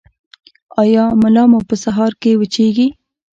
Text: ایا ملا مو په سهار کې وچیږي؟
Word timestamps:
ایا 0.81 1.03
ملا 1.21 1.43
مو 1.51 1.59
په 1.67 1.75
سهار 1.83 2.11
کې 2.21 2.31
وچیږي؟ 2.39 2.87